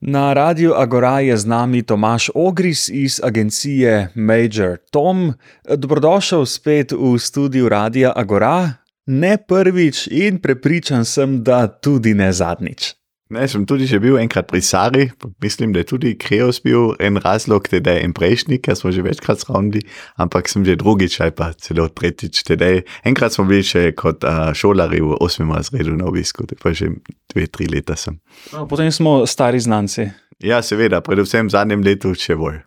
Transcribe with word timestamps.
Na 0.00 0.32
radiju 0.32 0.72
Agora 0.76 1.20
je 1.20 1.36
z 1.36 1.46
nami 1.46 1.82
Tomaš 1.82 2.30
Ogris 2.34 2.88
iz 2.88 3.20
agencije 3.24 4.08
Major 4.14 4.78
Tom. 4.90 5.34
Dobrodošel 5.76 6.46
spet 6.46 6.92
v 6.92 7.18
studiu 7.18 7.68
Radia 7.68 8.12
Agora, 8.16 8.72
ne 9.06 9.36
prvič 9.36 10.06
in 10.06 10.40
prepričan 10.40 11.04
sem, 11.04 11.42
da 11.44 11.66
tudi 11.66 12.14
ne 12.14 12.32
zadnjič. 12.32 12.99
Ne, 13.30 13.46
sem 13.46 13.62
tudi 13.62 13.86
že 13.86 14.00
bil 14.02 14.18
enkrat 14.18 14.48
pri 14.50 14.58
Sari, 14.58 15.04
mislim, 15.42 15.70
da 15.72 15.78
je 15.78 15.86
tudi 15.86 16.16
Kreos 16.18 16.58
bil 16.62 16.96
en 16.98 17.16
razlog, 17.16 17.68
da 17.70 17.94
je 17.94 18.04
en 18.04 18.12
prejšnji, 18.12 18.58
ker 18.58 18.74
smo 18.74 18.90
že 18.90 19.04
večkrat 19.06 19.44
sravnili, 19.44 19.84
ampak 20.18 20.50
sem 20.50 20.64
že 20.66 20.74
drugič 20.76 21.20
ali 21.20 21.30
pa 21.30 21.52
celo 21.54 21.86
tretjič. 21.88 22.42
Tedej. 22.42 22.82
Enkrat 23.06 23.32
smo 23.32 23.46
bili 23.46 23.62
še 23.62 23.92
kot 23.94 24.26
uh, 24.26 24.50
šolari 24.50 24.98
v 24.98 25.14
8. 25.22 25.46
razredu 25.46 25.94
na 25.94 26.10
obisku, 26.10 26.42
pa 26.58 26.74
že 26.74 26.90
dve, 27.30 27.46
tri 27.46 27.70
leta 27.70 27.94
sem. 27.94 28.18
No, 28.50 28.66
potem 28.66 28.90
smo 28.90 29.22
stari 29.30 29.62
znanci. 29.62 30.10
Ja, 30.42 30.58
seveda, 30.62 30.98
predvsem 30.98 31.46
v 31.46 31.54
zadnjem 31.54 31.86
letu 31.86 32.16
še 32.18 32.34
bolj. 32.34 32.64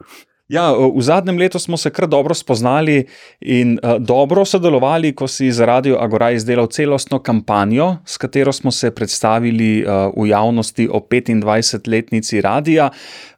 Ja, 0.51 0.75
v 0.75 0.99
zadnjem 0.99 1.37
letu 1.39 1.59
smo 1.59 1.77
se 1.79 1.87
kar 1.89 2.03
dobro 2.07 2.35
spoznali 2.35 3.05
in 3.39 3.79
uh, 3.79 3.95
dobro 3.95 4.43
sodelovali, 4.45 5.13
ko 5.15 5.27
si 5.27 5.47
za 5.51 5.65
Radio 5.65 5.95
Agora 6.03 6.31
izdelal 6.35 6.67
celostno 6.67 7.19
kampanjo, 7.19 8.03
s 8.05 8.17
katero 8.17 8.51
smo 8.51 8.71
se 8.71 8.91
predstavili 8.91 9.85
uh, 9.85 10.11
v 10.11 10.27
javnosti 10.27 10.89
o 10.91 10.99
25-letnici 10.99 12.41
radia. 12.41 12.89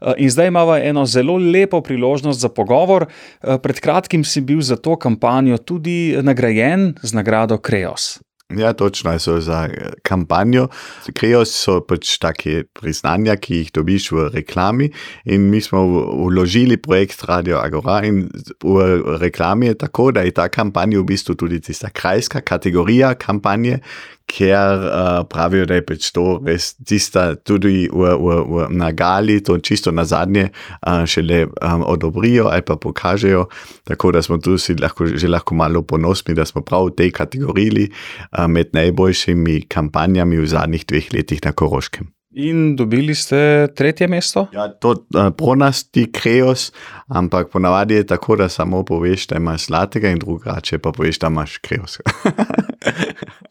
Uh, 0.02 0.18
in 0.18 0.30
zdaj 0.30 0.48
imamo 0.48 0.76
eno 0.76 1.06
zelo 1.06 1.38
lepo 1.38 1.82
priložnost 1.82 2.40
za 2.40 2.50
pogovor. 2.50 3.06
Uh, 3.06 3.62
pred 3.62 3.80
kratkim 3.80 4.24
si 4.24 4.42
bil 4.42 4.62
za 4.62 4.76
to 4.76 4.96
kampanjo 4.96 5.58
tudi 5.58 6.18
nagrajen 6.22 6.96
z 7.02 7.14
nagrado 7.14 7.58
Kreos. 7.58 8.20
Ja, 8.50 8.74
točno 8.74 9.20
so 9.20 9.40
za 9.42 9.70
kampanjo. 10.04 10.68
Kreos 11.14 11.50
so 11.50 11.80
pač 11.82 12.20
take 12.22 12.64
priznanja, 12.78 13.34
ki 13.42 13.58
jih 13.58 13.72
dobiš 13.74 14.12
v 14.12 14.28
reklami. 14.36 14.92
In 15.26 15.50
mi 15.50 15.62
smo 15.62 15.82
vložili 16.30 16.78
projekt 16.78 17.24
Radio 17.26 17.58
Agora 17.58 18.04
in 18.06 18.30
v 18.64 19.18
reklami 19.18 19.72
je 19.74 19.78
tako, 19.88 20.12
da 20.12 20.22
je 20.22 20.32
ta 20.32 20.46
kampanja 20.50 21.00
v 21.00 21.08
bistvu 21.10 21.36
tudi 21.36 21.60
tista 21.60 21.90
krajska 21.90 22.42
kategorija 22.46 23.16
kampanje, 23.16 23.80
ker 24.26 24.86
uh, 24.86 25.24
pravijo, 25.30 25.66
da 25.70 25.78
je 25.78 25.86
pač 25.86 26.10
to 26.16 26.40
res 26.46 26.74
tista, 26.88 27.28
tudi 27.36 27.86
v, 27.92 28.16
v, 28.18 28.38
v, 28.50 28.66
na 28.74 28.90
gali, 28.96 29.38
to 29.46 29.58
čisto 29.64 29.94
na 29.94 30.06
zadnje, 30.08 30.50
uh, 30.82 31.06
šele 31.10 31.46
um, 31.48 31.86
odobrijo 31.86 32.50
ali 32.52 32.66
pa 32.66 32.76
pokažejo. 32.76 33.46
Tako 33.86 34.16
da 34.18 34.22
smo 34.26 34.38
tu 34.42 34.58
si 34.58 34.76
lahko, 34.80 35.08
že 35.08 35.30
lahko 35.30 35.56
malo 35.56 35.86
ponosni, 35.86 36.36
da 36.36 36.46
smo 36.46 36.66
prav 36.66 36.90
v 36.90 36.98
tej 37.04 37.14
kategoriji 37.16 37.92
uh, 37.92 38.48
med 38.50 38.74
najboljšimi 38.74 39.62
kampanjami 39.70 40.42
v 40.42 40.50
zadnjih 40.50 40.86
dveh 40.90 41.14
letih 41.14 41.46
na 41.46 41.54
Koroškem. 41.54 42.10
In 42.36 42.76
dobili 42.76 43.16
ste 43.16 43.70
tretje 43.76 44.10
mesto? 44.12 44.48
Ja, 44.52 44.68
to 44.68 44.92
uh, 45.16 45.30
pro 45.38 45.56
nas 45.56 45.86
ti 45.88 46.10
kreos, 46.12 46.74
ampak 47.08 47.48
ponavadi 47.54 48.02
je 48.02 48.08
tako, 48.08 48.36
da 48.36 48.50
samo 48.50 48.84
poveš, 48.84 49.28
da 49.32 49.40
imaš 49.40 49.70
zlatega, 49.70 50.12
in 50.12 50.20
drugače 50.20 50.82
pa 50.84 50.92
poveš, 50.92 51.20
da 51.24 51.32
imaš 51.32 51.58
kreos. 51.64 52.02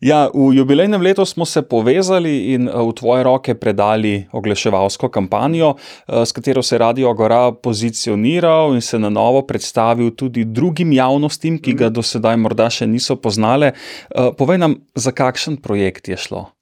Ja, 0.00 0.28
v 0.34 0.54
jubilejnem 0.56 1.02
letu 1.02 1.24
smo 1.24 1.44
se 1.44 1.62
povezali 1.62 2.54
in 2.54 2.68
eh, 2.68 2.72
v 2.72 2.92
tvoje 2.92 3.24
roke 3.24 3.54
predali 3.54 4.26
oglaševalsko 4.32 5.08
kampanjo, 5.08 5.74
eh, 5.74 6.26
s 6.26 6.32
katero 6.32 6.62
se 6.62 6.74
je 6.74 6.78
Radio 6.78 7.10
Agora 7.10 7.52
pozicioniral 7.52 8.74
in 8.74 8.80
se 8.80 8.98
na 8.98 9.08
novo 9.08 9.42
predstavil 9.42 10.10
tudi 10.10 10.44
drugim 10.44 10.92
javnostim, 10.92 11.58
ki 11.58 11.74
ga 11.74 11.88
do 11.88 12.02
sedaj 12.02 12.36
morda 12.36 12.70
še 12.70 12.86
niso 12.86 13.16
poznale. 13.16 13.72
Eh, 13.72 14.30
povej 14.38 14.58
nam, 14.58 14.76
za 14.94 15.12
kakšen 15.12 15.56
projekt 15.56 16.08
je 16.08 16.16
šlo? 16.16 16.54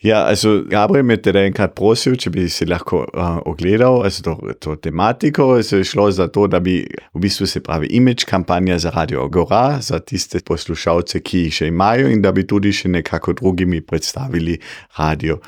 Ja, 0.00 0.24
also 0.24 0.62
Gabriel 0.62 1.02
me 1.02 1.16
teda 1.18 1.40
enkrat 1.42 1.72
prosil, 1.74 2.14
če 2.22 2.30
bi 2.30 2.44
si 2.54 2.62
lahko 2.70 3.00
uh, 3.02 3.40
ogledal 3.50 4.04
also 4.06 4.22
to, 4.22 4.34
to 4.62 4.76
tematiko. 4.78 5.48
Also 5.56 5.80
je 5.80 5.88
šlo 5.90 6.04
za 6.14 6.28
to, 6.30 6.44
da 6.46 6.60
bi 6.62 6.76
v 6.86 7.22
bistvu 7.24 7.48
se 7.50 7.58
pravi 7.66 7.90
imidž 7.98 8.22
kampanja 8.30 8.76
za 8.78 8.92
Radio 8.94 9.24
Agora, 9.26 9.80
za 9.82 9.98
tiste 9.98 10.38
poslušalce, 10.46 11.18
ki 11.18 11.40
jih 11.48 11.56
še 11.56 11.70
imajo 11.72 12.12
in 12.14 12.22
da 12.22 12.30
bi 12.30 12.44
tudi 12.46 12.70
še 12.70 12.92
nekako 12.94 13.34
drugimi 13.40 13.80
predstavili 13.82 14.60
radio. 15.00 15.40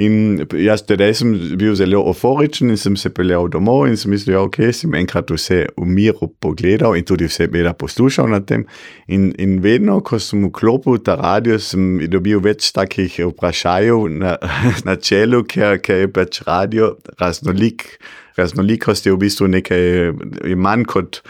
In 0.00 0.40
jaz 0.56 0.86
teda 0.88 1.10
sem 1.12 1.36
bil 1.60 1.76
zelo 1.76 2.00
euforičen 2.08 2.72
in 2.72 2.80
sem 2.80 2.96
se 2.96 3.12
peljal 3.12 3.50
domov 3.52 3.90
in 3.90 4.00
sem 4.00 4.16
mislil, 4.16 4.38
ja, 4.38 4.46
ok, 4.48 4.72
sem 4.72 4.96
enkrat 4.96 5.28
vse 5.36 5.66
v 5.76 5.84
miru 5.84 6.30
pogledal 6.40 6.96
in 6.96 7.04
tudi 7.04 7.28
vse 7.28 7.50
beda 7.52 7.76
poslušal 7.76 8.32
na 8.32 8.40
tem. 8.40 8.64
In, 9.12 9.34
in 9.36 9.58
vedno, 9.60 10.00
ko 10.00 10.16
sem 10.16 10.48
vklopil 10.48 10.96
ta 11.04 11.20
radio, 11.20 11.60
sem 11.60 12.00
dobil 12.08 12.40
več 12.40 12.72
takih 12.72 13.20
vprašanj, 13.34 13.97
na, 14.06 14.36
na 14.88 14.94
čelu, 14.96 15.42
ker, 15.48 15.80
ker 15.82 16.04
je 16.04 16.12
pač 16.12 16.42
radio 16.46 16.94
raznolik. 17.18 17.90
Raznolikost 18.38 19.06
je 19.06 19.12
v 19.12 19.18
bistvu 19.18 19.48
nekaj 19.50 20.12
manj 20.54 20.86
kot 20.86 21.22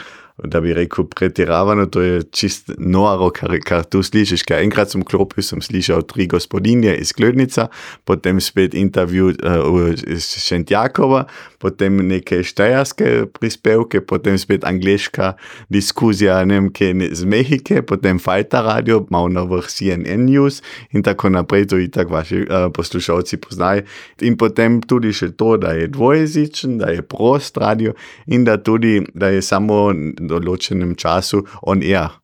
da 0.43 0.61
bi 0.61 0.73
rekel, 0.73 1.05
pretiravano, 1.05 1.85
to 1.85 2.01
je 2.01 2.23
čist 2.31 2.71
noro, 2.77 3.29
kar, 3.35 3.55
kar 3.65 3.83
tu 3.83 4.03
slišiš. 4.03 4.43
Ker 4.47 4.63
enkrat 4.63 4.93
sem 4.93 5.03
klopil, 5.05 5.43
sem 5.43 5.61
slišal 5.63 6.05
tri 6.09 6.27
gospodinje 6.29 6.95
iz 7.01 7.13
Kludnica, 7.15 7.67
potem 8.07 8.39
spet 8.43 8.75
intervju 8.77 9.33
uh, 9.33 9.93
iz 10.07 10.27
Šentjakova, 10.39 11.25
potem 11.59 11.99
neke 12.07 12.41
štajarske 12.43 13.29
prispevke, 13.35 14.01
potem 14.01 14.37
spet 14.39 14.65
angliška 14.67 15.33
diskuzija 15.69 16.41
vem, 16.47 16.69
z 17.11 17.25
Mehike, 17.25 17.81
potem 17.81 18.19
Fajta 18.19 18.61
radio, 18.65 19.01
malo 19.09 19.29
na 19.29 19.43
vrh 19.47 19.67
CNN 19.67 20.25
News 20.29 20.61
in 20.91 21.03
tako 21.03 21.29
naprej, 21.29 21.67
to 21.69 21.79
in 21.79 21.91
tako 21.91 22.17
vaši 22.19 22.43
uh, 22.43 22.69
poslušalci 22.73 23.37
poznajo. 23.37 23.83
In 24.21 24.37
potem 24.37 24.79
tudi 24.81 25.13
še 25.15 25.31
to, 25.37 25.55
da 25.59 25.75
je 25.77 25.89
dvojezičen, 25.91 26.77
da 26.79 26.93
je 26.95 27.03
prost 27.03 27.57
radio 27.57 27.93
in 28.27 28.45
da 28.47 28.57
tudi, 28.57 28.99
da 29.13 29.33
je 29.33 29.41
samo 29.41 29.89
določenem 30.29 30.95
času 30.95 31.43
on 31.61 31.83
air. 31.83 32.19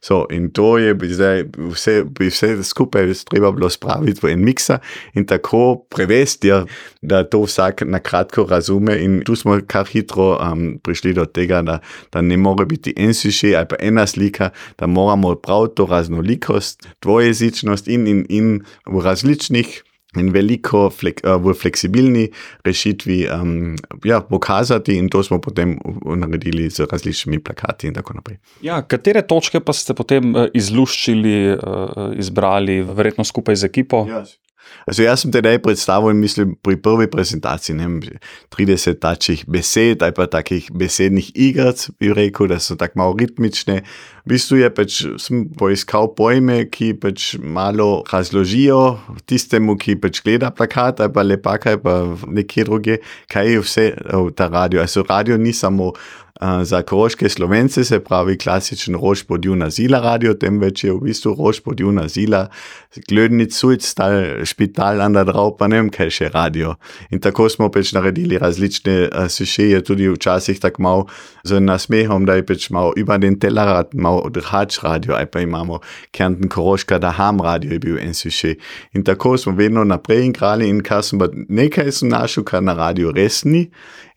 So, 0.00 0.24
in 0.32 0.48
to 0.50 0.78
je 0.78 0.94
zdaj 1.12 1.42
vse, 1.52 2.04
vse 2.20 2.62
skupaj 2.64 3.12
treba 3.28 3.50
bilo 3.52 3.68
spraviti 3.70 4.24
v 4.24 4.30
en 4.32 4.44
miksa 4.44 4.78
in 5.14 5.26
tako 5.28 5.84
prevesti, 5.92 6.48
ja, 6.48 6.62
da 7.02 7.20
to 7.24 7.42
vsak 7.44 7.84
na 7.84 8.00
kratko 8.00 8.46
razume. 8.48 8.96
In 8.96 9.20
tu 9.26 9.36
smo 9.36 9.58
kar 9.68 9.84
hitro 9.92 10.38
um, 10.40 10.78
prišli 10.82 11.12
do 11.14 11.26
tega, 11.28 11.60
da, 11.62 11.78
da 12.12 12.24
ne 12.24 12.40
more 12.40 12.64
biti 12.64 12.94
en 12.96 13.12
suši 13.14 13.52
ali 13.56 13.68
pa 13.68 13.76
ena 13.80 14.06
slika, 14.06 14.50
da 14.78 14.86
moramo 14.86 15.34
prav 15.34 15.68
to 15.76 15.86
raznolikost, 15.86 16.88
dvojezičnost 17.02 17.88
in, 17.88 18.06
in, 18.06 18.24
in 18.28 18.50
v 18.86 19.04
različnih 19.04 19.82
in 20.18 20.32
veliko 20.34 20.88
flek, 20.90 21.22
uh, 21.22 21.36
v 21.42 21.54
fleksibilni 21.54 22.26
rešitvi 22.66 23.18
um, 23.30 23.76
ja, 24.04 24.20
pokazati, 24.26 24.96
in 24.98 25.08
to 25.12 25.22
smo 25.22 25.38
potem 25.42 25.76
naredili 26.04 26.70
z 26.70 26.88
različnimi 26.90 27.38
plakati 27.44 27.90
in 27.90 27.94
tako 27.94 28.18
naprej. 28.18 28.40
Ja, 28.66 28.82
katere 28.82 29.22
točke 29.22 29.60
pa 29.60 29.74
ste 29.76 29.94
potem 29.94 30.34
uh, 30.34 30.48
izluščili, 30.54 31.36
uh, 31.54 32.14
izbrali, 32.18 32.80
verjetno 32.82 33.24
skupaj 33.24 33.62
z 33.62 33.70
ekipo? 33.70 34.04
Yes. 34.10 34.38
Also 34.86 35.04
jaz 35.04 35.24
sem 35.24 35.32
tedaj 35.34 35.58
predstavil, 35.64 36.14
mislim, 36.16 36.54
pri 36.62 36.76
prvi 36.82 37.06
prezentaciji, 37.10 37.76
ne 37.78 37.88
vem, 37.88 37.98
30 38.54 39.00
takih 39.02 39.44
besed 39.48 40.02
ali 40.02 40.16
pa 40.16 40.26
takih 40.30 40.70
besednih 40.74 41.32
igrac, 41.34 41.88
bi 42.00 42.12
rekel, 42.16 42.50
da 42.50 42.58
so 42.60 42.76
tako 42.80 43.02
malo 43.02 43.16
ritmične. 43.20 43.80
V 44.24 44.34
bistvu 44.34 44.60
je 44.60 44.70
pač, 44.74 44.96
poiskal 45.58 46.10
pojme, 46.16 46.64
ki 46.72 46.92
pač 47.00 47.34
malo 47.40 48.02
razložijo 48.10 48.98
tistemu, 49.28 49.76
ki 49.80 49.96
pač 50.00 50.22
gleda 50.24 50.52
plakat 50.54 51.00
ali 51.00 51.14
pa 51.14 51.24
lepaka 51.26 51.74
ali 51.74 51.82
pa 51.82 51.94
nekje 52.26 52.64
druge, 52.68 52.98
kaj 53.32 53.52
je 53.52 53.62
vse 53.64 53.86
v 53.96 54.26
ta 54.36 54.50
radio. 54.52 54.82
Also 54.84 55.04
radio 55.08 55.38
ni 55.40 55.52
samo 55.56 55.92
za 56.62 56.82
koroške 56.82 57.28
slovence, 57.28 57.84
se 57.84 58.00
pravi 58.00 58.38
klasičen 58.38 58.94
rož 58.94 59.22
podjuna 59.28 59.70
zila 59.70 60.00
radio, 60.00 60.34
temveč 60.34 60.84
je 60.84 60.92
v 60.92 61.00
bistvu 61.04 61.34
rož 61.38 61.60
podjuna 61.60 62.08
zila, 62.08 62.46
glödnic 63.10 63.52
sujc, 63.52 63.84
stal 63.84 64.44
špital, 64.44 65.00
anda 65.04 65.24
drav, 65.24 65.52
pa 65.58 65.68
ne 65.68 65.82
vem, 65.82 65.90
kaj 65.92 66.10
še 66.10 66.30
radio. 66.32 66.74
In 67.12 67.20
tako 67.20 67.48
smo 67.52 67.68
pač 67.72 67.92
naredili 67.92 68.40
različne 68.40 69.28
sušeje, 69.28 69.82
tudi 69.84 70.08
včasih 70.08 70.60
tako 70.60 70.82
malo 70.82 71.06
z 71.44 71.60
nasmehom, 71.60 72.24
da 72.24 72.38
je 72.40 72.46
pač 72.46 72.70
malo 72.70 72.94
über 72.96 73.20
den 73.20 73.36
Tellerrad, 73.40 73.92
malo 73.94 74.24
odhač 74.30 74.80
radio, 74.84 75.18
aj 75.20 75.30
pa 75.34 75.44
imamo 75.44 75.82
Kärnten 76.16 76.48
Koroška, 76.48 76.98
da 76.98 77.12
ham 77.20 77.40
radio 77.44 77.76
je 77.76 77.82
bil 77.84 77.98
en 78.00 78.14
suše. 78.14 78.56
In 78.96 79.04
tako 79.04 79.36
smo 79.38 79.52
vedno 79.52 79.84
naprej 79.84 80.30
igrali 80.32 80.68
in 80.68 80.80
kar 80.80 81.04
sem 81.04 81.20
pa 81.20 81.28
nekaj 81.32 81.92
sem 81.92 82.08
našel, 82.08 82.44
kar 82.48 82.64
na 82.64 82.74
radio 82.74 83.12
res 83.12 83.44
ni. 83.44 83.68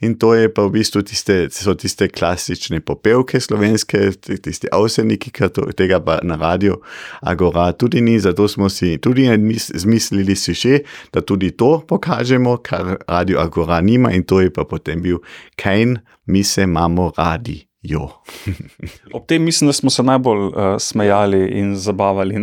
In 0.03 0.17
to 0.19 0.33
je 0.35 0.49
pa 0.51 0.65
v 0.67 0.75
bistvu 0.75 1.01
tiste, 1.07 1.47
so 1.55 1.73
tiste 1.79 2.09
klasične 2.11 2.81
popevke 2.83 3.39
slovenske, 3.39 4.11
tisti 4.43 4.67
avseniki, 4.67 5.31
ki 5.31 5.49
tega 5.79 6.01
pa 6.03 6.19
na 6.23 6.35
radio 6.35 6.81
Agora 7.21 7.71
tudi 7.71 8.01
ni, 8.01 8.19
zato 8.19 8.47
smo 8.47 8.69
si 8.69 8.97
tudi 8.99 9.29
zmislili 9.57 10.35
si 10.35 10.55
še, 10.55 10.83
da 11.13 11.23
tudi 11.23 11.53
to 11.55 11.79
pokažemo, 11.87 12.57
kar 12.59 12.97
radio 13.07 13.39
Agora 13.39 13.81
nima 13.81 14.11
in 14.11 14.27
to 14.27 14.41
je 14.43 14.51
pa 14.51 14.67
potem 14.67 15.01
bil 15.01 15.23
Kejn, 15.55 15.99
mi 16.25 16.43
se 16.43 16.67
imamo 16.67 17.11
radi. 17.17 17.72
Jo. 17.83 18.07
Ob 19.15 19.25
tem 19.27 19.43
mislim, 19.43 19.67
da 19.67 19.73
smo 19.73 19.89
se 19.89 20.03
najbolj 20.03 20.39
uh, 20.39 20.53
smejali 20.79 21.47
in 21.59 21.75
zabavali. 21.75 22.35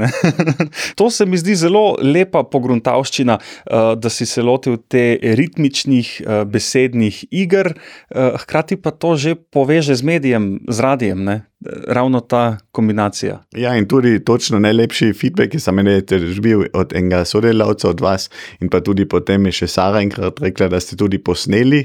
to 0.99 1.11
se 1.11 1.27
mi 1.27 1.39
zdi 1.39 1.55
zelo 1.55 1.97
lepa 2.03 2.43
pogruntavščina, 2.43 3.39
uh, 3.39 3.93
da 3.99 4.11
si 4.11 4.27
se 4.27 4.43
lotil 4.43 4.77
te 4.89 5.19
ritmičnih 5.23 6.23
uh, 6.25 6.43
besednih 6.45 7.25
iger, 7.31 7.73
uh, 7.75 8.41
hkrati 8.43 8.77
pa 8.77 8.91
to 8.91 9.17
že 9.17 9.35
poveže 9.35 9.95
z 9.95 10.03
medijem, 10.03 10.61
z 10.69 10.81
radijem. 10.81 11.25
Ne? 11.25 11.50
Ravno 11.89 12.21
ta 12.21 12.57
kombinacija. 12.73 13.43
Ja, 13.57 13.75
in 13.77 13.89
tudi 13.89 14.25
točno 14.25 14.59
najlepši 14.59 15.13
feedback, 15.13 15.53
ki 15.53 15.61
sem 15.61 15.77
ga 15.77 15.99
dobil 16.09 16.65
od 16.73 16.95
enega 16.97 17.25
sodelavca, 17.25 17.91
od 17.91 18.01
vas, 18.01 18.31
in 18.61 18.71
pa 18.73 18.81
tudi 18.81 19.05
potem 19.09 19.45
je 19.51 19.59
še 19.61 19.69
Sara 19.69 20.01
enkrat 20.01 20.41
rekla, 20.41 20.71
da 20.73 20.81
ste 20.81 20.97
tudi 20.97 21.19
posneli 21.21 21.85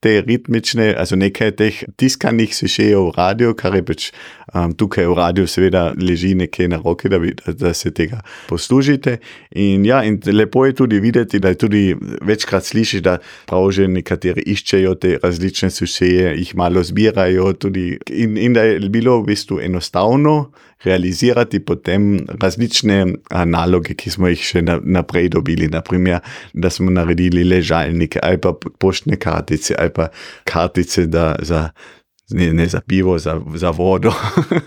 te 0.00 0.20
ritmične, 0.20 0.90
also 0.98 1.16
nekaj 1.16 1.52
teh 1.56 1.78
tiskanih 1.96 2.52
sešejev 2.54 3.08
v 3.08 3.12
radio, 3.16 3.54
kar 3.56 3.74
je 3.78 3.82
pač 3.86 4.08
um, 4.52 4.74
tukaj 4.76 5.08
v 5.08 5.16
radio, 5.16 5.46
seveda, 5.48 5.88
leži 5.96 6.34
nekje 6.36 6.68
na 6.68 6.78
roki, 6.82 7.08
da, 7.12 7.18
da, 7.18 7.54
da 7.56 7.72
se 7.74 7.90
tega 7.96 8.20
poslužite. 8.50 9.16
In, 9.56 9.86
ja, 9.88 10.02
in 10.04 10.20
lepo 10.32 10.66
je 10.66 10.76
tudi 10.82 11.00
videti, 11.00 11.40
da 11.40 11.54
je 11.54 11.60
tudi 11.64 11.82
večkrat 11.96 12.68
slišiš, 12.68 13.04
da 13.06 13.16
prav 13.48 13.70
že 13.72 13.88
nekateri 13.90 14.44
iščejo 14.52 14.94
te 15.00 15.16
različne 15.22 15.72
sešeje, 15.72 16.36
jih 16.42 16.54
malo 16.60 16.84
zbirajo, 16.84 17.54
tudi, 17.56 17.88
in, 18.12 18.36
in 18.36 18.56
da 18.56 18.66
je 18.68 18.92
bilo 18.92 19.15
v 19.20 19.32
bistvu 19.32 19.60
enostavno 19.64 20.52
realizirati 20.84 21.60
potem 21.64 22.18
različne 22.28 23.06
naloge, 23.44 23.94
ki 23.94 24.10
smo 24.10 24.28
jih 24.28 24.42
še 24.42 24.62
naprej 24.66 25.30
dobili. 25.34 25.68
Naprimer, 25.72 26.20
da 26.52 26.70
smo 26.70 26.90
naredili 26.90 27.44
ležalnike 27.44 28.20
ali 28.22 28.40
pa 28.40 28.52
poštne 28.54 29.16
kartice 29.16 29.74
ali 29.78 29.92
pa 29.94 30.10
kartice 30.44 31.06
da, 31.06 31.34
za. 31.42 31.68
Ne, 32.30 32.52
ne 32.52 32.66
za 32.66 32.80
pivo, 32.80 33.18
za, 33.18 33.40
za 33.54 33.70
vodo, 33.70 34.12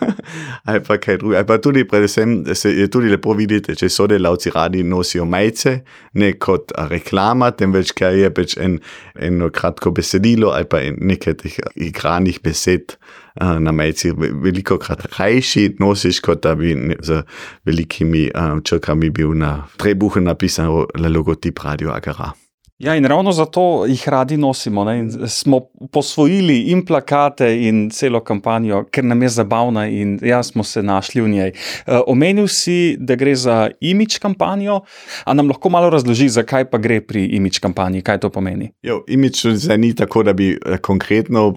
ali 0.67 0.79
pa 0.83 0.95
kaj 0.97 1.17
drugega. 1.17 1.43
Pa 1.43 1.57
tudi, 1.57 1.83
predvsem, 1.87 2.45
se 2.55 2.71
je 2.71 2.87
tudi 2.87 3.09
lepo 3.11 3.33
videti, 3.35 3.75
če 3.75 3.89
sodelavci 3.91 4.53
radi 4.55 4.83
nosijo 4.83 5.25
majice, 5.27 5.81
ne 6.13 6.31
kot 6.39 6.71
reklama, 6.87 7.51
temveč 7.51 7.91
kaj 7.99 8.21
je 8.21 8.31
pač 8.33 8.55
en, 8.63 8.79
eno 9.19 9.51
kratko 9.51 9.91
besedilo 9.91 10.53
ali 10.55 10.69
pa 10.71 10.79
nekaj 10.87 11.39
teh 11.43 11.59
igranih 11.75 12.39
besed 12.43 12.95
na 13.35 13.71
majici 13.75 14.13
veliko 14.15 14.79
krat 14.79 15.03
krajši 15.11 15.75
nosiš, 15.83 16.23
kot 16.23 16.43
da 16.47 16.55
bi 16.55 16.75
z 17.03 17.23
velikimi 17.67 18.29
črkami 18.63 19.09
bil 19.09 19.35
na 19.35 19.57
trebuhu 19.77 20.23
napisan 20.23 20.71
logotip 20.95 21.59
Radio 21.63 21.91
Agara. 21.91 22.31
Ja, 22.79 22.95
in 22.95 23.05
ravno 23.05 23.31
zato 23.31 23.85
jih 23.87 24.07
radi 24.07 24.37
nosimo. 24.37 24.85
Smo 25.27 25.59
posvojili 25.91 26.59
in 26.71 26.85
plakate, 26.85 27.67
in 27.67 27.89
celo 27.91 28.21
kampanjo, 28.23 28.85
ker 28.91 29.03
nam 29.03 29.21
je 29.21 29.29
zabavna, 29.29 29.87
in 29.87 30.19
ja, 30.23 30.43
smo 30.43 30.63
se 30.63 30.83
našli 30.83 31.21
v 31.21 31.27
njej. 31.29 31.51
Uh, 31.51 31.99
omenil 32.07 32.47
si, 32.47 32.95
da 32.99 33.15
gre 33.15 33.35
za 33.35 33.69
imič 33.81 34.17
kampanjo. 34.17 34.79
A 35.25 35.33
nam 35.33 35.51
lahko 35.51 35.69
malo 35.69 35.89
razloži, 35.89 36.29
zakaj 36.29 36.69
pa 36.71 36.77
gre 36.77 37.01
pri 37.01 37.25
imič 37.25 37.59
kampanji, 37.59 38.01
kaj 38.01 38.21
to 38.23 38.29
pomeni? 38.29 38.71
Jo, 38.81 39.03
imič 39.07 39.43
ni 39.77 39.91
tako, 39.95 40.23
da 40.23 40.33
bi 40.33 40.53
eh, 40.55 40.77
konkretno 40.77 41.53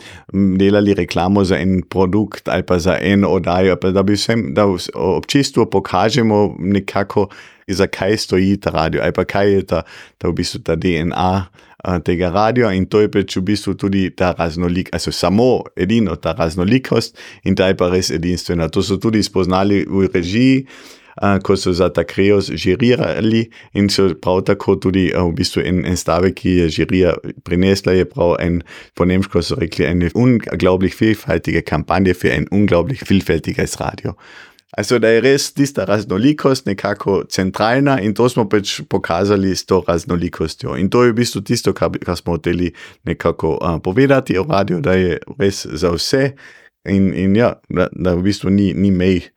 delali 0.59 0.95
reklamo 0.95 1.45
za 1.45 1.59
en 1.59 1.83
produkt 1.91 2.49
ali 2.49 2.67
pa 2.67 2.79
za 2.79 2.99
eno 3.01 3.29
oddajo, 3.29 3.77
da 3.77 4.03
bi 4.03 4.19
vsem, 4.19 4.49
da 4.55 4.67
občinstvu 4.95 5.71
pokažemo 5.71 6.57
nekako 6.59 7.29
zakaj 7.69 8.17
stoji 8.19 8.57
ta 8.61 8.71
radio, 8.71 9.03
ali 9.03 9.13
pa 9.13 9.25
kaj 9.25 9.53
je 9.53 9.67
ta, 9.67 9.83
ta 10.19 10.29
v 10.29 10.35
DNA 10.77 11.35
tega 12.05 12.31
radia. 12.31 12.73
In 12.73 12.87
to 12.87 13.03
je 13.03 13.11
pač 13.11 13.37
v 13.37 13.45
bistvu 13.53 13.75
tudi 13.75 14.11
also 14.93 15.13
samo 15.13 15.65
edino 15.77 16.17
ta 16.17 16.35
raznolikost 16.39 17.19
in 17.45 17.55
ta 17.55 17.69
je 17.69 17.77
pa 17.77 17.91
res 17.91 18.11
edinstvena. 18.11 18.71
To 18.71 18.83
so 18.83 18.97
tudi 18.97 19.23
spoznali 19.23 19.85
v 19.87 20.09
režiji. 20.13 20.67
Uh, 21.13 21.37
ko 21.45 21.53
so 21.61 21.75
za 21.77 21.91
ta 21.93 22.09
kreos 22.09 22.49
in 22.49 23.89
so 23.93 24.15
prav 24.17 24.47
tako 24.49 24.81
tudi 24.81 25.13
uh, 25.13 25.29
v 25.29 25.35
bistvu 25.37 25.61
en, 25.61 25.85
en 25.85 25.97
stavek, 25.97 26.41
ki 26.41 26.55
prinesla, 27.45 27.93
je 27.93 28.09
prav 28.09 28.41
en, 28.41 28.63
po 28.97 29.05
nemško 29.05 29.43
so 29.43 29.61
en 29.61 30.09
unglaublich 30.15 30.97
vielfältige 30.97 31.61
kampanje 31.61 32.15
für 32.15 32.33
ein 32.33 32.49
unglaublich 32.49 33.05
vielfältiges 33.05 33.79
Radio. 33.79 34.17
Also, 34.73 34.99
da 34.99 35.09
je 35.13 35.21
res 35.21 35.51
tista 35.53 35.85
raznolikost 35.85 36.67
nekako 36.67 37.25
centralna 37.29 37.99
in 38.01 38.15
to 38.17 38.29
smo 38.29 38.47
pač 38.49 38.79
pokazali 38.89 39.53
s 39.57 39.67
to 39.69 39.83
raznolikostjo. 39.89 40.79
In 40.81 40.89
to 40.91 41.05
je 41.05 41.13
v 41.13 41.19
bistvu 41.21 41.43
tisto, 41.45 41.75
kar, 41.77 41.93
kar 42.01 42.17
smo 42.17 42.39
hoteli 42.39 42.71
nekako 43.05 43.59
uh, 43.61 43.77
povedati 43.85 44.39
o 44.39 44.47
radiju, 44.49 44.81
da 44.81 44.97
je 44.97 45.19
res 45.39 45.67
za 45.67 45.93
vse 45.93 46.31
in, 46.89 47.13
in 47.15 47.37
ja, 47.37 47.53
da, 47.69 47.91
da 47.93 48.15
v 48.17 48.25
bistvu 48.25 48.51
ni, 48.51 48.73
ni 48.73 48.91
mej. 48.91 49.29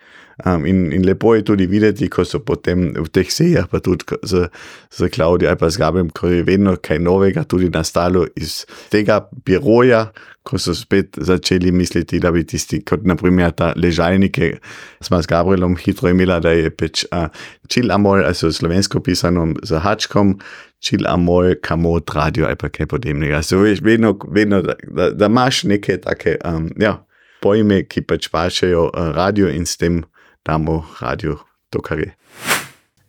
Um, 0.43 0.65
in, 0.65 0.91
in 0.91 1.05
lepo 1.07 1.35
je 1.35 1.45
tudi 1.47 1.63
videti, 1.65 2.09
ko 2.11 2.25
so 2.27 2.41
potem 2.43 2.89
v 2.91 3.07
teh 3.07 3.29
sejah, 3.31 3.69
pa 3.71 3.79
tudi 3.79 4.03
z, 4.27 4.49
z 4.91 5.07
Klaudijo 5.07 5.47
ali 5.47 5.59
pa 5.59 5.69
z 5.71 5.79
Gabem, 5.79 6.09
ko 6.11 6.27
je 6.27 6.43
vedno 6.43 6.73
kaj 6.75 6.99
novega 6.99 7.45
tudi 7.47 7.69
nastalo 7.71 8.25
iz 8.35 8.65
tega 8.91 9.21
biroja, 9.47 10.09
ko 10.43 10.59
so 10.59 10.75
spet 10.75 11.15
začeli 11.15 11.71
misliti, 11.71 12.19
da 12.19 12.33
bi 12.35 12.43
tisti, 12.43 12.81
kot 12.83 13.05
naprimer 13.07 13.53
ta 13.55 13.71
ležalnike, 13.79 14.57
smo 15.01 15.21
s 15.23 15.29
Gabrielom 15.31 15.77
hitro 15.79 16.11
imeli, 16.11 16.35
da 16.43 16.51
je 16.51 16.69
peč 16.69 17.05
uh, 17.09 17.31
čil 17.71 17.93
amol, 17.95 18.25
also 18.27 18.51
slovensko 18.51 18.99
pisano 18.99 19.47
z 19.63 19.79
hačkom, 19.81 20.35
čil 20.83 21.07
amol, 21.07 21.53
kamot, 21.63 22.11
radio 22.11 22.49
ali 22.49 22.59
pa 22.59 22.67
kaj 22.69 22.91
podobnega. 22.91 23.39
So 23.39 23.63
veš, 23.63 23.79
vedno, 23.87 24.17
vedno 24.27 24.59
da, 24.65 24.75
da, 24.83 25.09
da 25.15 25.31
imaš 25.31 25.63
neke 25.63 25.95
take, 26.03 26.35
um, 26.43 26.67
ja, 26.75 26.97
pojme, 27.39 27.85
ki 27.87 28.03
pač 28.03 28.27
pašejo 28.33 28.89
uh, 28.91 29.09
radio 29.15 29.47
in 29.47 29.63
s 29.63 29.79
tem 29.79 30.03
damo 30.45 30.85
radio 30.99 31.37
to, 31.69 31.81
kar 31.81 31.99
je. 31.99 32.15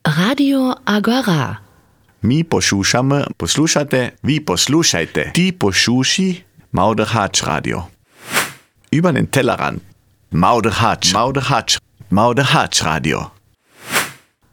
Radio 0.04 0.74
Agora. 0.84 1.56
Mi 2.22 2.44
poslušamo, 2.44 3.24
poslušate, 3.36 4.10
vi 4.22 4.44
poslušajte. 4.44 5.30
Ti 5.34 5.52
posluši 5.58 6.42
Mauderhatsch 6.72 7.46
Radio. 7.46 7.82
Über 8.92 9.12
den 9.12 9.26
Tellerrand. 9.26 9.80
Mauderhatsch, 10.30 11.12
Mauderhatsch, 11.12 11.78
Mauderhatsch 12.10 12.84
Radio. 12.84 13.30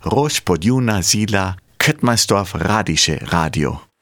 Roš 0.04 0.40
podjuna 0.40 1.02
zila, 1.02 1.56
Kettmannsdorf 1.78 2.56
Radische 2.56 3.20
Radio. 3.32 3.93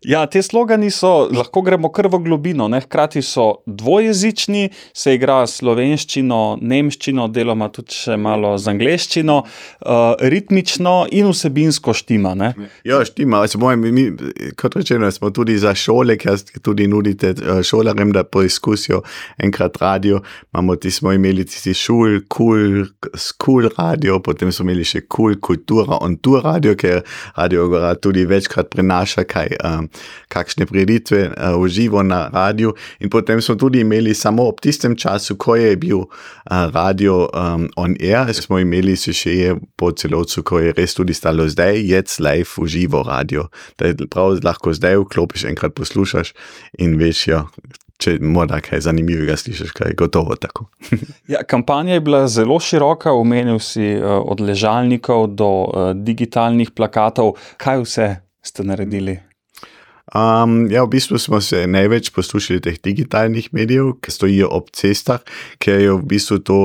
Ja, 0.00 0.22
te 0.26 0.40
slogani 0.40 0.88
so, 0.90 1.28
lahko 1.28 1.60
gremo 1.60 1.90
kar 1.92 2.06
v 2.08 2.22
globino. 2.24 2.68
Ne? 2.72 2.78
Hkrati 2.80 3.20
so 3.22 3.60
dvojezični, 3.66 4.70
se 4.96 5.12
igra 5.18 5.42
slovenščino, 5.46 6.56
nemščino, 6.56 7.26
deloma 7.28 7.68
tudi 7.68 7.98
še 7.98 8.16
malo 8.16 8.54
z 8.56 8.72
angliščino, 8.72 9.36
uh, 9.44 9.98
ritmično 10.32 10.94
in 11.12 11.28
vsebinsko 11.28 11.92
štima. 11.92 12.32
Ne? 12.32 12.48
Ja, 12.88 13.02
štima. 13.04 13.42
Moj, 13.60 13.76
mi, 13.76 14.06
kot 14.56 14.78
rečeno, 14.80 15.10
smo 15.12 15.28
tudi 15.36 15.58
za 15.60 15.74
šole, 15.76 16.16
ker 16.20 16.40
tudi 16.64 16.88
nudite 16.88 17.34
uh, 17.36 17.60
šolarjem, 17.60 18.16
da 18.16 18.24
poizkusijo 18.24 19.02
enkrat 19.36 19.76
radio. 19.84 20.22
Imamo, 20.54 20.78
ti 20.80 20.94
smo 20.96 21.12
imeli 21.12 21.44
tisti 21.44 21.76
šul, 21.76 22.22
kul, 22.24 22.86
cool, 23.04 23.28
cool 23.44 23.68
radio, 23.76 24.16
potem 24.24 24.48
smo 24.48 24.64
imeli 24.70 24.88
še 24.88 25.04
kul, 25.04 25.36
cool, 25.36 25.60
kultura 25.60 26.00
on 26.00 26.16
tu 26.24 26.40
radio, 26.40 26.72
ker 26.72 27.04
radio 27.36 27.68
tudi 28.00 28.24
večkrat 28.24 28.72
prenaša 28.72 29.28
kaj. 29.28 29.58
Um, 29.60 29.89
kakšne 30.28 30.66
prireditve 30.66 31.30
uh, 31.30 31.56
v 31.60 31.68
živo 31.68 32.02
na 32.02 32.28
radiju. 32.32 32.74
In 33.00 33.10
potem 33.10 33.40
smo 33.42 33.54
tudi 33.54 33.80
imeli 33.80 34.14
samo 34.14 34.48
ob 34.48 34.60
tistem 34.60 34.96
času, 34.96 35.36
ko 35.36 35.56
je 35.56 35.76
bil 35.76 36.04
uh, 36.04 36.08
radio 36.72 37.28
um, 37.34 37.68
on 37.76 37.96
air, 38.00 38.34
smo 38.34 38.58
imeli 38.58 38.96
še 38.96 39.34
je 39.34 39.54
po 39.76 39.92
celotu, 39.92 40.42
ko 40.46 40.60
je 40.60 40.74
res 40.76 40.94
tudi 40.96 41.14
stalo 41.16 41.48
zdaj, 41.48 41.80
jec 41.80 42.18
live 42.20 42.48
v 42.56 42.66
živo 42.70 43.02
radio. 43.06 43.48
Da 43.78 43.90
je 43.90 44.08
prav 44.10 44.38
lahko 44.44 44.74
zdaj 44.76 45.00
vklopiš, 45.04 45.48
enkrat 45.50 45.74
poslušaš 45.74 46.34
in 46.78 46.98
veš, 47.00 47.28
ja. 47.30 47.44
Če 48.00 48.14
morda 48.24 48.62
kaj 48.64 48.80
zanimivega 48.86 49.34
slišiš, 49.36 49.74
kaj 49.76 49.90
je 49.92 49.96
gotovo 50.00 50.32
tako. 50.40 50.70
ja, 51.32 51.42
kampanja 51.44 51.98
je 51.98 52.04
bila 52.06 52.22
zelo 52.32 52.56
široka, 52.56 53.12
omenil 53.12 53.60
si 53.60 53.92
uh, 53.92 54.16
od 54.24 54.40
ležalnikov 54.40 55.34
do 55.36 55.50
uh, 55.68 55.90
digitalnih 55.92 56.72
plakatov. 56.72 57.34
Kaj 57.60 57.84
vse 57.84 58.08
ste 58.40 58.64
naredili? 58.64 59.18
Um, 60.14 60.66
ja, 60.70 60.82
v 60.84 60.90
bistvu 60.96 61.18
smo 61.18 61.40
se 61.40 61.66
največ 61.70 62.10
poslušali 62.10 62.60
teh 62.60 62.78
digitalnih 62.82 63.50
medijev, 63.54 63.92
ki 64.02 64.10
stojijo 64.10 64.48
ob 64.50 64.70
cestah, 64.74 65.22
ker 65.62 65.78
je 65.78 65.92
v 65.94 66.02
bistvu 66.14 66.40
to 66.42 66.58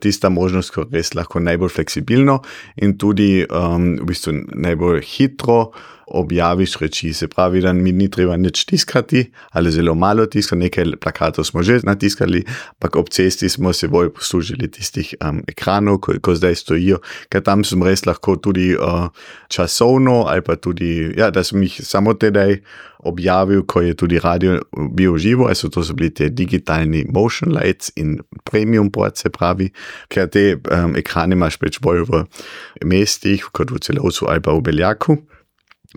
tista 0.00 0.30
možnost, 0.30 0.70
ki 0.74 0.84
je 0.84 1.00
res 1.00 1.14
lahko 1.18 1.42
najbolj 1.42 1.74
fleksibilno 1.74 2.40
in 2.82 2.94
tudi 2.98 3.42
um, 3.42 3.96
v 3.98 4.06
bistvu 4.12 4.36
najbolj 4.54 5.02
hitro 5.02 5.72
objaviš 6.06 6.76
reči. 6.80 7.12
Se 7.12 7.28
pravi, 7.28 7.60
da 7.60 7.72
mi 7.72 7.92
ni 7.92 8.10
treba 8.10 8.36
nič 8.36 8.64
tiskati, 8.64 9.30
ali 9.50 9.70
zelo 9.70 9.94
malo 9.94 10.26
tiskati, 10.26 10.60
nekaj 10.60 10.84
plakatov 11.00 11.44
smo 11.44 11.62
že 11.62 11.80
natiskali, 11.82 12.44
ampak 12.76 12.96
ob 12.96 13.08
cesti 13.08 13.48
smo 13.48 13.72
se 13.72 13.88
bolj 13.88 14.12
poslužili 14.12 14.70
tistih 14.70 15.14
um, 15.20 15.42
ekranov, 15.48 16.00
ko, 16.00 16.14
ko 16.22 16.34
zdaj 16.34 16.54
stojijo, 16.54 17.00
ker 17.28 17.42
tam 17.42 17.64
sem 17.64 17.82
res 17.82 18.06
lahko 18.06 18.36
tudi 18.36 18.72
uh, 18.76 19.08
časovno, 19.48 20.24
ali 20.28 20.42
pa 20.42 20.56
tudi, 20.56 21.12
ja, 21.16 21.30
da 21.30 21.44
sem 21.44 21.62
jih 21.62 21.80
samo 21.84 22.14
tedaj 22.14 22.60
objavil, 23.02 23.64
ko 23.66 23.80
je 23.80 23.94
tudi 23.94 24.18
radio 24.18 24.60
bil 24.90 25.16
živo, 25.18 25.48
so 25.54 25.68
to 25.68 25.82
so 25.84 25.94
bili 25.94 26.14
te 26.14 26.28
digitalni 26.30 27.04
motion 27.10 27.52
lights 27.52 27.90
in 27.96 28.20
premium 28.44 28.90
port, 28.90 29.18
se 29.18 29.30
pravi, 29.30 29.72
ker 30.08 30.30
te 30.30 30.56
um, 30.56 30.96
ekrane 30.96 31.34
imaš 31.34 31.58
več 31.62 31.80
bolj 31.82 32.06
v 32.08 32.24
mestih, 32.86 33.48
kot 33.52 33.74
v 33.74 33.82
celovcu 33.82 34.30
ali 34.30 34.42
pa 34.42 34.54
v 34.54 34.62
beljaku. 34.70 35.18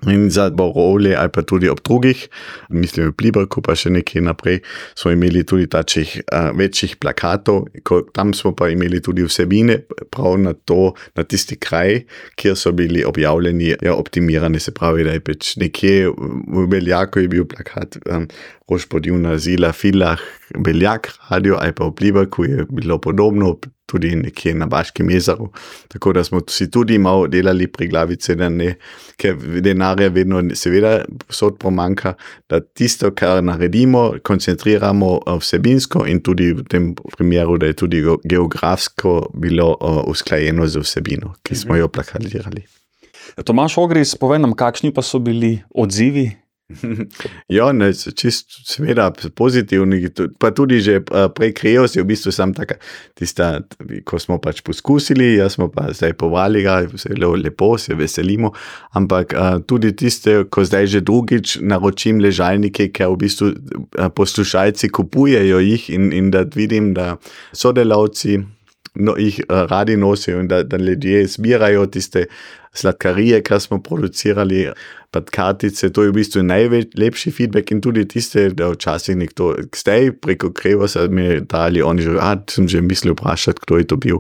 In 0.03 0.27
za 0.29 0.49
Borole, 0.51 1.15
ali 1.15 1.31
pa 1.31 1.41
tudi 1.41 1.69
ob 1.71 1.79
drugih, 1.79 2.27
mislim, 2.69 3.13
v 3.13 3.15
Plibrku, 3.15 3.61
pa 3.63 3.77
še 3.79 3.93
nekaj 3.95 4.25
naprej, 4.27 4.59
smo 4.91 5.13
imeli 5.15 5.45
tudi 5.47 5.69
tačih 5.71 6.17
uh, 6.25 6.49
večjih 6.51 6.97
plakatov, 6.99 7.69
tam 8.11 8.33
smo 8.35 8.51
pa 8.51 8.67
imeli 8.73 8.99
tudi 8.99 9.23
vsebine, 9.23 9.77
prav 10.11 10.35
na 10.43 10.51
to, 10.53 10.91
na 11.15 11.23
tisti 11.23 11.55
kraj, 11.55 12.01
kjer 12.35 12.59
so 12.59 12.73
bili 12.75 13.05
objavljeni, 13.07 13.71
ja, 13.79 13.95
optimirani, 13.95 14.59
se 14.59 14.75
pravi, 14.75 15.07
da 15.07 15.15
je 15.15 15.23
pač 15.23 15.55
nekje 15.63 16.11
v 16.11 16.67
Beljaku 16.67 17.23
je 17.23 17.31
bil 17.31 17.47
plakat, 17.47 17.95
um, 18.11 18.27
Rož 18.67 18.87
podivna 18.89 19.37
zila, 19.37 19.71
filah, 19.77 20.19
Beljak, 20.57 21.11
radio, 21.29 21.59
ali 21.61 21.75
pa 21.77 21.87
v 21.87 21.95
Plibrku 21.95 22.47
je 22.49 22.65
bilo 22.67 22.97
podobno, 22.99 23.55
tudi 23.85 24.15
nekje 24.15 24.53
na 24.55 24.65
Baškem 24.65 25.09
jezeru. 25.09 25.49
Tako 25.87 26.13
da 26.13 26.23
smo 26.23 26.41
si 26.49 26.69
tudi 26.71 26.97
malo 26.97 27.27
delali 27.27 27.67
pri 27.67 27.87
glavici, 27.87 28.35
da 28.35 28.49
ne, 28.49 28.75
ker 29.17 29.35
denarja 29.61 30.09
vedno, 30.09 30.41
seveda, 30.55 30.97
sod 31.29 31.57
pomanka, 31.59 32.13
da 32.49 32.59
tisto, 32.59 33.11
kar 33.11 33.43
naredimo, 33.43 34.13
koncentriramo 34.23 35.11
eh, 35.17 35.37
vsebinsko 35.39 36.05
in 36.07 36.21
tudi 36.21 36.51
v 36.53 36.63
tem 36.69 36.93
primeru, 37.17 37.57
da 37.57 37.71
je 37.71 37.79
tudi 37.83 38.03
geografsko 38.23 39.17
bilo 39.33 39.75
eh, 39.75 40.01
usklajeno 40.11 40.67
z 40.67 40.81
vsebino, 40.85 41.35
ki 41.43 41.55
smo 41.55 41.75
jo 41.75 41.87
plakalirali. 41.87 42.65
Tomaš 43.43 43.77
Ogris, 43.77 44.15
povej 44.15 44.39
nam, 44.39 44.53
kakšni 44.55 44.93
pa 44.93 45.01
so 45.01 45.19
bili 45.19 45.57
odzivi 45.73 46.29
Ja, 47.57 47.67
ne, 47.74 47.91
čist, 47.93 48.55
seveda, 48.65 49.10
pozitivni, 49.38 50.10
pa 50.41 50.50
tudi 50.55 50.79
že 50.81 50.98
prej 51.05 51.53
krijo 51.57 51.86
si 51.89 52.01
v 52.01 52.07
bistvu 52.10 52.34
sam 52.34 52.55
taka, 52.57 52.79
tista, 53.17 53.62
ko 54.07 54.19
smo 54.22 54.39
pač 54.41 54.63
poskusili, 54.65 55.36
jaz 55.38 55.60
smo 55.60 55.69
pa 55.69 55.91
zdaj 55.93 56.15
povali 56.17 56.63
ga, 56.65 56.81
zelo 56.98 57.36
lepo 57.38 57.75
se 57.77 57.93
veselimo, 57.98 58.51
ampak 58.98 59.36
tudi 59.69 59.93
tiste, 59.93 60.43
ko 60.50 60.65
zdaj 60.65 60.89
že 60.95 61.03
drugič 61.05 61.60
naročim 61.62 62.19
ležalnike, 62.24 62.89
ker 62.89 63.13
v 63.13 63.22
bistvu 63.27 63.53
poslušalci 64.17 64.89
kupujejo 64.89 65.62
jih 65.62 65.89
in, 65.93 66.10
in 66.13 66.34
da 66.34 66.45
vidim, 66.55 66.93
da 66.98 67.15
sodelavci 67.53 68.41
no, 68.95 69.15
jih 69.17 69.39
radi 69.49 69.97
nosijo 69.97 70.39
in 70.39 70.47
da, 70.47 70.63
da 70.63 70.77
ljudje 70.77 71.27
zbirajo 71.27 71.85
tiste 71.85 72.25
sladkarije, 72.75 73.41
kar 73.41 73.59
smo 73.61 73.79
producirali, 73.83 74.67
pa 75.11 75.21
kartice, 75.21 75.89
to 75.89 76.03
je 76.03 76.11
v 76.11 76.17
bistvu 76.19 76.43
najlepši 76.43 77.31
feedback 77.31 77.71
in 77.71 77.81
tudi 77.81 78.03
tiste, 78.07 78.49
da 78.49 78.69
včasih 78.73 79.17
nekdo, 79.17 79.53
zdaj 79.75 80.11
preko 80.21 80.51
Krevo 80.51 80.87
so 80.87 81.07
mi 81.07 81.39
dali, 81.41 81.81
oni 81.81 82.03
že, 82.03 82.17
a 82.19 82.35
sem 82.51 82.67
že 82.67 82.81
mislil 82.81 83.15
vprašati, 83.15 83.63
kdo 83.65 83.79
je 83.79 83.87
to 83.87 83.97
bil, 83.97 84.19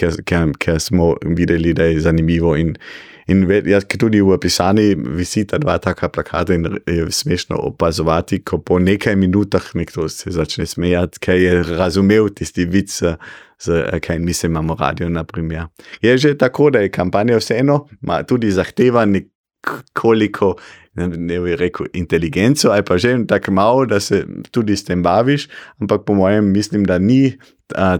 ker, 0.00 0.16
ker, 0.24 0.52
ker 0.58 0.80
smo 0.80 1.14
videli, 1.24 1.74
da 1.76 1.90
je 1.90 2.00
zanimivo 2.00 2.56
in 2.56 2.76
In 3.30 3.44
jaz, 3.46 3.84
ki 3.86 3.98
tudi 4.00 4.18
v 4.24 4.36
pisani 4.42 4.94
visita 4.98 5.58
dva 5.62 5.76
taka 5.78 6.08
plakata 6.10 6.54
in 6.56 6.66
je 6.86 7.06
smešno 7.14 7.58
opazovati, 7.68 8.40
ko 8.42 8.58
po 8.58 8.78
nekaj 8.82 9.14
minutah 9.16 9.68
nekdo 9.78 10.08
se 10.10 10.32
začne 10.34 10.66
smejati, 10.66 11.20
ker 11.22 11.38
je 11.38 11.62
razumel 11.78 12.30
tisti 12.34 12.66
vic, 12.66 12.96
kaj 14.02 14.18
mi 14.18 14.34
se 14.34 14.50
imamo 14.50 14.74
radio, 14.80 15.08
naprimer. 15.08 15.68
Je 16.02 16.16
že 16.18 16.34
tako, 16.38 16.70
da 16.70 16.82
je 16.82 16.90
kampanja 16.90 17.38
vseeno, 17.38 17.86
ima 18.02 18.22
tudi 18.22 18.50
zahteva 18.50 19.06
nekoliko, 19.06 20.56
ne 20.96 21.40
bi 21.40 21.56
rekel, 21.56 21.86
inteligenco, 21.94 22.72
ali 22.74 22.82
pa 22.82 22.98
že 22.98 23.14
tako 23.28 23.52
malo, 23.52 23.86
da 23.86 24.00
se 24.00 24.24
tudi 24.50 24.76
s 24.76 24.84
tem 24.84 25.02
baviš, 25.02 25.48
ampak 25.78 26.04
po 26.06 26.14
mojem 26.14 26.50
mislim, 26.50 26.84
da 26.84 26.98
ni 26.98 27.38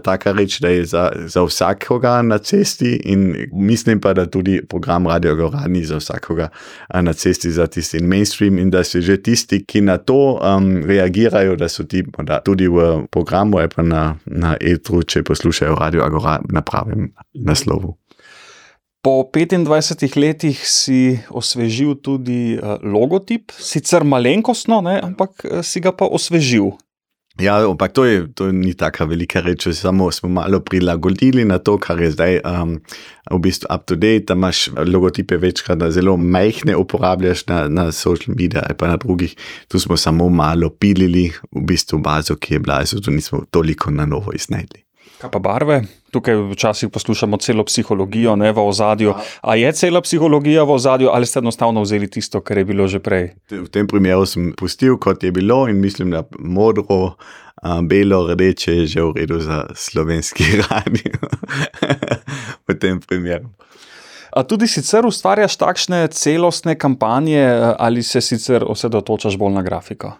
taka 0.03 0.31
reč, 0.31 0.59
da 0.59 0.69
je 0.69 0.85
za, 0.85 1.11
za 1.25 1.43
vsakoga 1.43 2.21
na 2.21 2.37
cesti, 2.37 2.95
in 3.05 3.47
mislim 3.53 4.01
pa, 4.01 4.13
da 4.13 4.25
tudi 4.25 4.61
program 4.69 5.07
Radio 5.07 5.35
Gora 5.35 5.67
ni 5.67 5.83
za 5.85 5.97
vsakoga 5.97 6.49
na 6.93 7.13
cesti, 7.13 7.51
za 7.51 7.67
tisti 7.67 8.03
mainstream, 8.03 8.57
in 8.57 8.69
da 8.69 8.83
se 8.83 9.01
že 9.01 9.17
tisti, 9.17 9.63
ki 9.65 9.81
na 9.81 9.97
to 9.97 10.39
um, 10.41 10.83
reagirajo, 10.85 11.55
da 11.55 11.69
so 11.69 11.83
ti 11.83 12.03
da 12.23 12.41
tudi 12.41 12.67
v 12.67 13.07
programu, 13.11 13.57
ali 13.57 13.69
pa 13.75 13.81
na, 13.81 14.15
na 14.25 14.55
etru, 14.61 15.03
če 15.03 15.23
poslušajo 15.23 15.75
Radio 15.75 16.09
Gora 16.09 16.39
na 16.49 16.61
pravem 16.61 17.11
naslovu. 17.33 17.97
Po 19.01 19.25
25 19.33 20.13
letih 20.21 20.59
si 20.61 21.17
osvežil 21.29 21.95
tudi 22.05 22.59
logotip, 22.85 23.49
sicer 23.57 24.05
malenkostno, 24.05 24.81
ne, 24.85 24.99
ampak 25.01 25.41
si 25.65 25.81
ga 25.81 25.89
pa 25.89 26.05
osvežil. 26.05 26.69
Ja, 27.39 27.63
ampak 27.63 27.93
to, 27.95 28.03
je, 28.05 28.27
to 28.35 28.51
ni 28.51 28.73
tako 28.75 29.05
velika 29.05 29.39
reč, 29.39 29.67
samo 29.73 30.11
smo 30.11 30.29
malo 30.29 30.59
prilagodili 30.59 31.45
na 31.45 31.57
to, 31.57 31.77
kar 31.79 32.01
je 32.01 32.11
zdaj 32.11 32.39
um, 32.43 32.75
v 33.31 33.39
bistvu 33.39 33.71
up 33.71 33.85
to 33.87 33.95
date. 33.95 34.27
Da 34.27 34.33
imaš 34.33 34.67
logotipe 34.75 35.37
večkrat, 35.37 35.79
da 35.79 35.91
zelo 35.91 36.17
majhne 36.17 36.75
uporabljaš 36.75 37.45
na, 37.47 37.67
na 37.67 37.91
social 37.91 38.35
medijih 38.35 38.63
ali 38.67 38.77
pa 38.77 38.87
na 38.87 38.97
drugih. 38.97 39.35
Tu 39.67 39.79
smo 39.79 39.97
samo 39.97 40.29
malo 40.29 40.69
pilili 40.69 41.31
v 41.51 41.63
bistvu 41.65 41.99
bazo, 41.99 42.35
ki 42.35 42.53
je 42.53 42.59
bila, 42.59 42.83
zato 42.85 43.11
nismo 43.11 43.45
toliko 43.51 43.91
na 43.91 44.05
novo 44.05 44.35
iznajdli. 44.35 44.83
Kaj 45.21 45.31
pa 45.31 45.39
barve? 45.39 45.81
Tukaj 46.11 46.35
včasih 46.51 46.89
poslušamo 46.91 47.37
celo 47.37 47.63
psihologijo 47.63 48.35
ne, 48.35 48.51
v 48.51 48.63
ozadju. 48.67 49.13
A 49.41 49.55
je 49.55 49.71
cela 49.71 50.01
psihologija 50.01 50.63
v 50.63 50.75
ozadju, 50.75 51.09
ali 51.13 51.25
ste 51.25 51.39
enostavno 51.39 51.81
vzeli 51.81 52.09
tisto, 52.11 52.41
kar 52.41 52.57
je 52.57 52.65
bilo 52.65 52.87
že 52.87 52.99
prej? 52.99 53.31
V 53.51 53.69
tem 53.71 53.87
primeru 53.87 54.25
sem 54.25 54.51
pustil, 54.57 54.97
kot 54.99 55.23
je 55.23 55.31
bilo, 55.31 55.67
in 55.71 55.79
mislim, 55.79 56.11
da 56.11 56.23
modro, 56.39 57.15
belo, 57.87 58.27
rdeče 58.27 58.75
je 58.75 58.85
že 58.85 59.01
v 59.01 59.13
redu 59.15 59.39
za 59.39 59.65
slovenski 59.75 60.43
radio. 60.67 61.15
v 62.67 62.79
tem 62.79 62.99
primeru. 62.99 63.49
A 64.31 64.43
tudi 64.47 64.67
sicer 64.67 65.03
ustvarjaš 65.05 65.57
takšne 65.59 66.07
celostne 66.15 66.77
kampanje, 66.79 67.43
ali 67.77 68.03
se 68.03 68.21
sicer 68.21 68.63
osredotočaš 68.63 69.35
bolj 69.37 69.53
na 69.59 69.63
grafiko? 69.63 70.13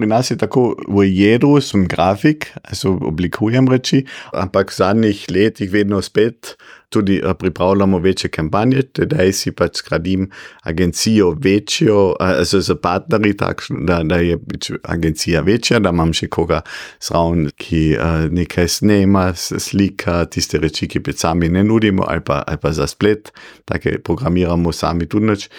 Pri 0.00 0.08
nas 0.08 0.30
je 0.30 0.36
tako 0.40 0.62
v 0.88 1.04
jedru, 1.12 1.58
sem 1.60 1.84
grafik, 1.84 2.46
also 2.64 2.94
oblikujem 3.04 3.68
reči, 3.68 4.06
ampak 4.32 4.72
v 4.72 4.78
zadnjih 4.78 5.26
letih 5.28 5.68
vedno 5.68 6.00
spet 6.00 6.54
tudi 6.88 7.20
pripravljamo 7.38 7.98
večje 7.98 8.30
kampanje, 8.30 8.82
tedaj 8.82 9.32
si 9.32 9.52
pač 9.52 9.82
gradim 9.88 10.30
agencijo 10.62 11.34
večjo, 11.38 12.14
also 12.18 12.60
z 12.60 12.74
partnerji, 12.82 13.36
takšno, 13.36 13.84
da, 13.86 14.00
da 14.02 14.16
je 14.24 14.38
pač 14.38 14.70
agencija 14.82 15.44
večja, 15.44 15.78
da 15.78 15.92
imam 15.92 16.16
še 16.16 16.30
koga 16.32 16.62
zraven, 17.04 17.50
ki 17.60 17.84
nekaj 18.32 18.68
snema, 18.68 19.28
slika, 19.36 20.24
tiste 20.32 20.58
reči, 20.58 20.88
ki 20.88 21.04
pa 21.04 21.12
sami 21.12 21.52
ne 21.52 21.62
nudimo, 21.64 22.08
ali 22.08 22.24
pa, 22.24 22.40
ali 22.46 22.58
pa 22.58 22.72
za 22.72 22.88
splet, 22.88 23.34
take 23.68 23.98
programiramo 24.00 24.72
sami 24.72 25.06
tudi 25.06 25.30
nič. 25.30 25.50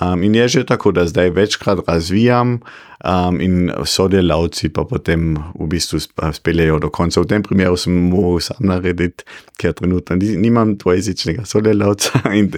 Um, 0.00 0.22
in 0.22 0.34
je 0.34 0.48
že 0.48 0.66
tako, 0.66 0.92
da 0.96 1.06
zdaj 1.06 1.30
večkrat 1.36 1.86
razvijam, 1.86 2.60
um, 3.04 3.40
in 3.40 3.70
sodelavci 3.84 4.70
pa 4.74 4.84
potem 4.84 5.34
v 5.54 5.68
bistvu 5.70 6.00
speljejo 6.32 6.78
do 6.80 6.90
konca. 6.90 7.20
V 7.20 7.30
tem 7.30 7.42
primeru 7.42 7.76
sem 7.80 7.94
mogel 8.10 8.40
sam 8.44 8.60
narediti, 8.60 9.24
ker 9.60 9.74
trenutno 9.76 10.16
nimam 10.16 10.76
dvojezičnega 10.80 11.44
sodelavca 11.48 12.24
in 12.38 12.50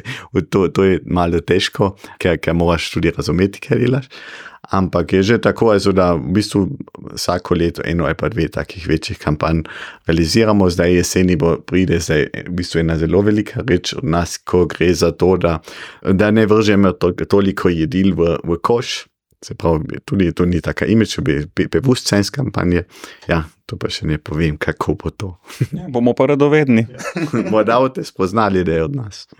to, 0.50 0.68
to 0.68 0.88
je 0.88 1.02
malo 1.06 1.40
težko, 1.40 1.94
ker, 2.18 2.38
ker 2.42 2.56
moraš 2.58 2.92
tudi 2.94 3.14
razumeti, 3.14 3.62
kaj 3.62 3.84
delaš. 3.84 4.08
Ampak 4.70 5.12
je 5.12 5.22
že 5.22 5.36
tako, 5.42 5.74
also, 5.74 5.90
da 5.90 6.14
v 6.14 6.38
bistvu 6.38 6.60
vsako 7.18 7.54
leto 7.58 7.82
eno 7.84 8.06
ali 8.06 8.14
pa 8.14 8.28
dve 8.30 8.46
takih 8.48 8.86
večjih 8.86 9.18
kampanj 9.18 9.66
realiziramo, 10.06 10.70
zdaj 10.70 10.94
jeseni 10.94 11.36
bo 11.36 11.56
pride, 11.58 11.98
zdaj 11.98 12.46
v 12.46 12.54
bistvu 12.62 12.80
ena 12.80 12.94
zelo 12.98 13.20
velika 13.26 13.60
reč 13.66 13.92
od 13.98 14.06
nas, 14.06 14.38
ko 14.38 14.64
gre 14.70 14.94
za 14.94 15.10
to, 15.10 15.36
da, 15.36 15.58
da 16.02 16.30
ne 16.30 16.46
vržemo 16.46 16.92
to, 16.92 17.10
toliko 17.12 17.68
jedil 17.68 18.14
v, 18.14 18.38
v 18.38 18.58
koš. 18.62 19.11
Se 19.44 19.54
pravi, 19.54 19.98
tudi 20.04 20.32
to 20.32 20.46
ni 20.46 20.60
tako 20.60 20.86
ime, 20.86 21.06
če 21.06 21.22
bi 21.22 21.66
bewusstseins 21.66 22.30
kampanje. 22.30 22.84
Ja, 23.28 23.42
to 23.66 23.78
pa 23.80 23.90
še 23.90 24.06
ne 24.06 24.18
povem, 24.22 24.58
kako 24.60 24.94
bo 25.00 25.10
to. 25.10 25.32
Ja, 25.78 25.88
bomo 25.90 26.14
pa 26.14 26.28
radovedni. 26.30 26.86
Morda 27.52 27.80
boste 27.82 28.04
spoznali, 28.06 28.62
da 28.64 28.78
je 28.78 28.84
od 28.84 28.96
nas. 28.96 29.26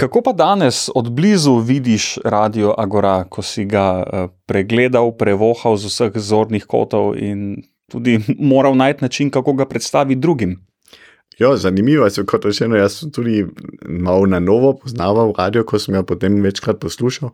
Kako 0.00 0.22
pa 0.24 0.32
danes 0.32 0.86
od 0.96 1.10
blizu 1.12 1.58
vidiš 1.60 2.14
Radio 2.24 2.72
Agora, 2.78 3.26
ko 3.28 3.42
si 3.44 3.66
ga 3.68 4.00
pregledal, 4.48 5.12
prevohal 5.12 5.76
z 5.76 5.90
vseh 5.92 6.16
zornih 6.16 6.64
kotov 6.64 7.18
in 7.20 7.60
tudi 7.92 8.16
moral 8.38 8.78
najti 8.80 9.04
način, 9.04 9.28
kako 9.30 9.52
ga 9.60 9.68
predstaviti 9.68 10.20
drugim? 10.20 10.56
Ja, 11.40 11.56
zanimivo 11.56 12.04
je, 12.04 12.24
kot 12.28 12.44
rečeno, 12.44 12.76
jaz 12.76 12.98
sem 13.00 13.10
tudi 13.10 13.46
malo 13.88 14.26
na 14.28 14.38
novo 14.44 14.74
poznaval 14.76 15.32
radio, 15.38 15.62
ko 15.64 15.78
sem 15.80 15.94
ga 15.96 16.02
potem 16.04 16.36
večkrat 16.44 16.76
poslušal. 16.82 17.30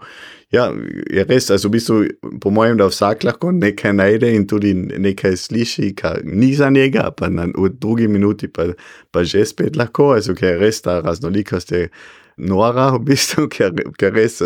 Ja, 0.54 0.68
je 1.10 1.24
res, 1.26 1.48
v 1.50 1.70
bistvu, 1.74 1.96
po 2.40 2.52
mojem, 2.54 2.78
da 2.78 2.86
vsak 2.86 3.26
lahko 3.26 3.50
nekaj 3.50 3.96
najde 3.98 4.30
in 4.36 4.46
tudi 4.46 4.74
nekaj 4.78 5.34
sliši, 5.42 5.90
kar 5.98 6.20
ni 6.22 6.52
za 6.54 6.70
njega, 6.70 7.08
pa 7.18 7.26
na, 7.28 7.48
v 7.50 7.72
drugi 7.74 8.06
minuti 8.06 8.46
pa, 8.46 8.68
pa 9.10 9.24
že 9.26 9.42
spet 9.44 9.74
lahko, 9.74 10.14
ker 10.38 10.52
je 10.52 10.60
res 10.62 10.80
ta 10.86 11.00
raznolikost. 11.02 11.74
Je, 11.74 11.90
nora, 12.36 12.90
v 12.96 13.00
bistvu, 13.10 13.46
ker, 13.54 13.72
ker 13.98 14.12
res 14.16 14.38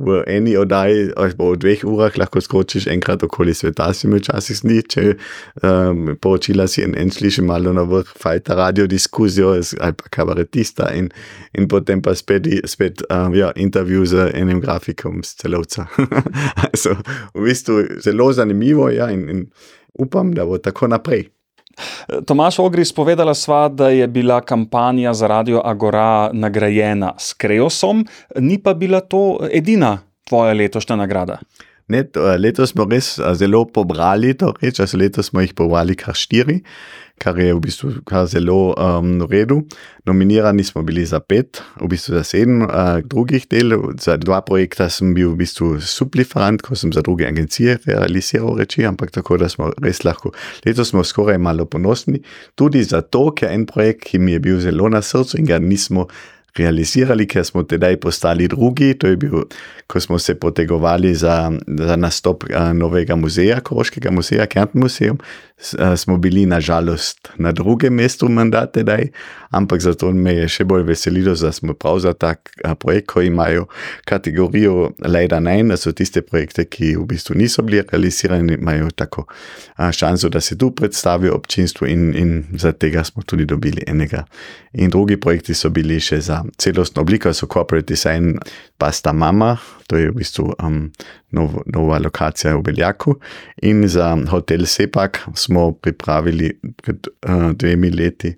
v 0.00 0.20
eni 0.30 0.56
oddaji, 0.60 1.10
pa 1.16 1.48
v 1.48 1.56
dveh 1.60 1.84
urah, 1.88 2.16
lahko 2.20 2.42
skočiš 2.44 2.88
enkrat 2.92 3.24
okoli 3.24 3.54
sveta, 3.56 3.90
si 3.96 4.10
mi 4.10 4.20
včasih 4.20 4.60
sni, 4.60 4.80
če 4.84 5.06
um, 5.64 6.14
poročila 6.20 6.68
si 6.70 6.84
in, 6.84 6.94
in 7.00 7.12
slišiš 7.12 7.44
malo 7.48 7.72
na 7.76 7.86
vrh, 7.88 8.12
fajta 8.20 8.58
radio 8.58 8.86
diskuzijo 8.90 9.56
ali 9.56 9.96
pa 9.96 10.12
kabaretista 10.12 10.90
in, 10.94 11.10
in 11.56 11.68
potem 11.68 12.02
pa 12.04 12.14
spet, 12.14 12.46
spet 12.68 13.04
um, 13.08 13.34
ja, 13.34 13.50
intervju 13.56 14.06
z 14.06 14.30
enim 14.36 14.60
grafikom 14.60 15.24
z 15.24 15.42
celovca. 15.42 15.88
so, 16.80 16.96
v 17.34 17.48
bistvu 17.48 17.82
zelo 18.04 18.30
zanimivo 18.36 18.90
ja, 18.92 19.10
in, 19.10 19.28
in 19.30 19.46
upam, 19.98 20.34
da 20.36 20.44
bo 20.46 20.58
tako 20.58 20.90
naprej. 20.92 21.30
Tomaš 22.26 22.58
Ogris, 22.58 22.92
povedala 22.92 23.34
sva, 23.34 23.68
da 23.68 23.88
je 23.88 24.08
bila 24.08 24.40
kampanja 24.40 25.14
za 25.14 25.26
Radio 25.26 25.62
Agora 25.64 26.30
nagrajena 26.32 27.14
s 27.18 27.32
Kreosom, 27.32 28.06
ni 28.38 28.58
pa 28.62 28.74
bila 28.74 29.00
to 29.00 29.40
edina 29.52 29.98
tvoja 30.28 30.54
letošnja 30.54 30.96
nagrada. 30.96 31.38
Ne, 31.90 32.04
letos 32.38 32.70
smo 32.70 32.86
res 32.86 33.16
zelo 33.34 33.64
pobrali 33.66 34.36
to 34.38 34.52
reč, 34.62 34.78
letos 34.94 35.32
smo 35.32 35.42
jih 35.42 35.54
pobrali 35.58 35.96
kar 35.98 36.14
štiri 36.14 36.60
kar 37.20 37.38
je 37.38 37.52
v 37.52 37.60
bistvu 37.60 37.92
kar 38.08 38.24
zelo 38.30 38.72
um, 38.72 39.18
v 39.20 39.28
redu. 39.30 39.60
Nominirani 40.08 40.64
smo 40.64 40.82
bili 40.82 41.04
za 41.06 41.20
pet, 41.20 41.60
v 41.80 41.90
bistvu 41.92 42.16
za 42.16 42.24
sedem 42.24 42.64
uh, 42.64 42.98
drugih 43.04 43.44
del. 43.50 43.76
Za 44.00 44.16
dva 44.16 44.40
projekta 44.46 44.88
sem 44.90 45.12
bil 45.14 45.34
v 45.34 45.42
bistvu 45.44 45.76
supliferant, 45.84 46.64
ko 46.64 46.78
sem 46.78 46.92
za 46.96 47.04
druge 47.04 47.28
agencije 47.28 47.78
realiziral 47.84 48.56
reči, 48.58 48.86
ampak 48.88 49.12
tako 49.12 49.36
da 49.42 49.50
smo 49.52 49.70
res 49.84 50.02
lahko. 50.08 50.32
Letos 50.64 50.94
smo 50.94 51.04
skoraj 51.04 51.38
malo 51.38 51.68
ponosni, 51.68 52.22
tudi 52.56 52.82
zato, 52.84 53.28
ker 53.36 53.52
en 53.52 53.68
projekt, 53.68 54.08
ki 54.08 54.18
mi 54.18 54.38
je 54.38 54.44
bil 54.48 54.60
zelo 54.64 54.88
na 54.88 55.04
srcu 55.04 55.38
in 55.38 55.50
ga 55.50 55.60
nismo 55.60 56.08
realizirali, 56.58 57.26
ker 57.26 57.44
smo 57.44 57.62
tedaj 57.62 57.96
postali 58.00 58.48
drugi. 58.48 58.94
To 58.98 59.06
je 59.06 59.16
bil, 59.16 59.44
ko 59.86 60.00
smo 60.00 60.18
se 60.18 60.34
potegovali 60.34 61.14
za, 61.14 61.52
za 61.66 61.96
nastop 61.96 62.44
novega 62.74 63.16
muzeja, 63.16 63.60
Koroškega 63.60 64.10
muzeja, 64.10 64.46
Kärnten 64.46 64.80
muzeum. 64.80 65.18
Smo 65.96 66.16
bili 66.16 66.46
nažalost 66.46 67.28
na 67.36 67.52
drugem 67.52 67.94
mestu 67.94 68.28
mandat 68.28 68.72
tedaj, 68.72 69.10
ampak 69.50 69.80
zato 69.80 70.08
me 70.12 70.32
je 70.32 70.46
še 70.48 70.64
bolj 70.64 70.86
veselilo, 70.88 71.34
da 71.36 71.52
smo 71.52 71.74
prav 71.74 71.98
za 72.00 72.14
tak 72.16 72.48
projekt, 72.80 73.10
ko 73.12 73.20
imajo 73.22 73.66
kategorijo 74.08 74.90
Leda 75.04 75.40
Nine, 75.40 75.68
da 75.68 75.76
so 75.76 75.92
tiste 75.92 76.22
projekte, 76.22 76.64
ki 76.64 76.94
v 76.96 77.04
bistvu 77.12 77.36
niso 77.36 77.62
bili 77.62 77.82
realizirani, 77.82 78.56
imajo 78.56 78.88
tako 78.96 79.26
šanso, 79.92 80.28
da 80.28 80.40
se 80.40 80.56
tu 80.58 80.70
predstavijo 80.70 81.34
občinstvu 81.34 81.86
in, 81.86 82.16
in 82.16 82.44
za 82.56 82.72
tega 82.72 83.04
smo 83.04 83.22
tudi 83.22 83.44
dobili 83.44 83.84
enega. 83.86 84.24
In 84.72 84.90
drugi 84.90 85.20
projekti 85.20 85.54
so 85.54 85.68
bili 85.68 86.00
še 86.00 86.20
za 86.20 86.39
celostno 86.58 87.02
obliko, 87.02 87.32
so 87.32 87.46
corporate 87.46 87.86
design, 87.86 88.38
pasta 88.78 89.12
mama, 89.12 89.56
to 89.86 89.96
je 89.96 90.10
v 90.10 90.16
bistvu 90.16 90.52
um, 90.62 90.82
nov, 91.36 91.60
nova 91.66 91.98
lokacija 91.98 92.56
v 92.56 92.62
Beljaku. 92.62 93.16
In 93.62 93.88
za 93.88 94.12
hotel 94.30 94.66
Sepak 94.66 95.22
smo 95.34 95.72
pripravili 95.72 96.52
pred 96.82 97.06
uh, 97.06 97.50
dvemi 97.52 97.90
leti 97.90 98.34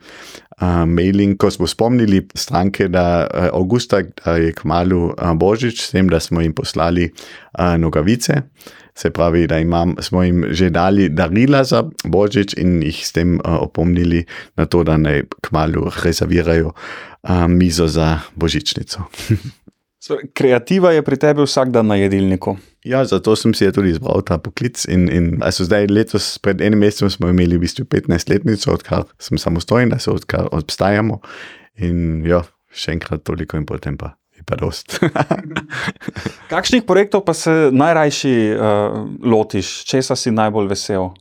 uh, 0.61 0.85
mailing, 0.89 1.37
ko 1.39 1.51
smo 1.51 1.67
spomnili 1.67 2.27
stranke, 2.35 2.89
da 2.89 3.27
uh, 3.27 3.49
avgusta 3.53 4.03
da 4.25 4.37
je 4.37 4.53
kmalo 4.53 5.13
uh, 5.13 5.33
Božič, 5.37 5.83
s 5.83 5.91
tem, 5.91 6.09
da 6.09 6.21
smo 6.21 6.41
jim 6.41 6.55
poslali 6.55 7.11
uh, 7.11 7.77
nogavice. 7.79 8.43
Se 8.95 9.11
pravi, 9.11 9.47
da 9.49 9.59
imam, 9.59 9.95
smo 10.01 10.23
jim 10.23 10.45
že 10.51 10.71
dali 10.71 11.09
darila 11.09 11.65
za 11.65 11.85
Božič 12.05 12.55
in 12.61 12.83
jih 12.83 12.99
s 13.07 13.13
tem 13.13 13.39
uh, 13.41 13.63
opomnili 13.63 14.27
na 14.57 14.67
to, 14.67 14.85
da 14.85 14.99
naj 15.01 15.23
kmalo 15.41 15.89
rezervirajo 16.05 16.73
uh, 16.75 17.47
mizo 17.49 17.89
za 17.89 18.19
Božičnico. 18.37 19.09
Kreativa 20.35 20.93
je 20.93 21.03
pri 21.03 21.17
tebi 21.17 21.47
vsak 21.47 21.71
dan 21.71 21.87
na 21.87 21.95
jedilniku. 21.95 22.57
Ja, 22.85 23.05
zato 23.07 23.37
sem 23.39 23.55
si 23.55 23.69
tudi 23.73 23.95
izbral 23.95 24.25
ta 24.27 24.39
poklic. 24.39 24.83
In, 24.91 25.07
in 25.07 25.27
zdaj, 25.39 25.87
letos, 25.87 26.39
pred 26.43 26.61
enim 26.61 26.83
mesecem, 26.83 27.11
smo 27.11 27.31
imeli 27.31 27.57
v 27.57 27.63
bistvu 27.63 27.87
15-letnico, 27.87 28.73
odkar 28.75 29.07
sem 29.23 29.39
samostojen, 29.39 29.95
da 29.95 30.01
se 30.03 30.11
odkar 30.11 30.51
obstajamo. 30.51 31.21
In 31.87 32.27
ja, 32.27 32.43
še 32.75 32.99
enkrat 32.99 33.23
toliko 33.23 33.57
in 33.57 33.67
potem 33.69 33.95
pa. 33.97 34.17
Pa 34.47 34.59
Kakšnih 36.53 36.87
projektov 36.87 37.25
pa 37.25 37.35
se 37.35 37.71
najrajši 37.73 38.37
uh, 38.53 39.03
lotiš, 39.23 39.83
česa 39.89 40.17
si 40.17 40.35
najbolj 40.35 40.69
vesel? 40.73 41.13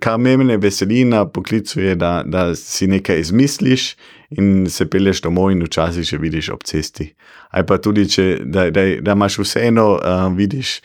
kar 0.00 0.18
me 0.18 0.36
meni 0.36 0.56
veseli 0.56 1.04
na 1.04 1.24
poklicu, 1.28 1.80
je, 1.80 1.94
da, 1.94 2.22
da 2.26 2.54
si 2.54 2.86
nekaj 2.86 3.20
izmisliš 3.20 3.94
in 4.30 4.66
se 4.70 4.86
peleš 4.90 5.20
domov, 5.22 5.50
in 5.52 5.62
včasih 5.64 6.06
še 6.08 6.18
vidiš 6.18 6.50
ob 6.54 6.64
cesti. 6.66 7.10
Ali 7.54 7.66
pa 7.68 7.78
tudi, 7.78 8.06
če, 8.10 8.24
da, 8.44 8.68
da, 8.74 8.86
da 9.04 9.16
imaš 9.16 9.38
vseeno, 9.42 9.86
uh, 9.98 10.26
vidiš 10.34 10.78